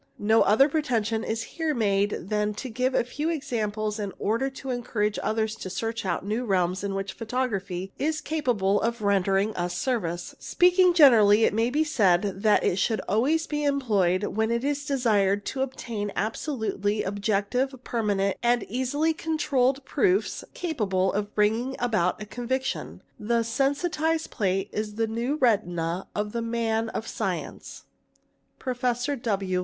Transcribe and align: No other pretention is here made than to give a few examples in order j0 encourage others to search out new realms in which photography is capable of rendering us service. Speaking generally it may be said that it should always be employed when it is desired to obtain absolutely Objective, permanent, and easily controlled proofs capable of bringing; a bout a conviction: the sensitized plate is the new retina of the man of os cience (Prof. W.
No 0.17 0.41
other 0.41 0.67
pretention 0.67 1.23
is 1.23 1.43
here 1.43 1.75
made 1.75 2.17
than 2.29 2.55
to 2.55 2.69
give 2.71 2.95
a 2.95 3.03
few 3.03 3.29
examples 3.29 3.99
in 3.99 4.13
order 4.17 4.49
j0 4.49 4.73
encourage 4.73 5.19
others 5.21 5.55
to 5.57 5.69
search 5.69 6.07
out 6.07 6.25
new 6.25 6.43
realms 6.43 6.83
in 6.83 6.95
which 6.95 7.13
photography 7.13 7.93
is 7.99 8.19
capable 8.19 8.81
of 8.81 9.03
rendering 9.03 9.55
us 9.55 9.77
service. 9.77 10.33
Speaking 10.39 10.95
generally 10.95 11.43
it 11.43 11.53
may 11.53 11.69
be 11.69 11.83
said 11.83 12.41
that 12.41 12.63
it 12.63 12.77
should 12.77 12.99
always 13.01 13.45
be 13.45 13.63
employed 13.63 14.23
when 14.23 14.49
it 14.49 14.63
is 14.63 14.85
desired 14.87 15.45
to 15.45 15.61
obtain 15.61 16.11
absolutely 16.15 17.03
Objective, 17.03 17.75
permanent, 17.83 18.37
and 18.41 18.63
easily 18.63 19.13
controlled 19.13 19.85
proofs 19.85 20.43
capable 20.55 21.13
of 21.13 21.35
bringing; 21.35 21.75
a 21.77 21.87
bout 21.87 22.19
a 22.19 22.25
conviction: 22.25 23.03
the 23.19 23.43
sensitized 23.43 24.31
plate 24.31 24.67
is 24.71 24.95
the 24.95 25.05
new 25.05 25.35
retina 25.35 26.07
of 26.15 26.31
the 26.31 26.41
man 26.41 26.89
of 26.89 27.03
os 27.03 27.15
cience 27.19 27.83
(Prof. 28.57 28.81
W. 29.21 29.59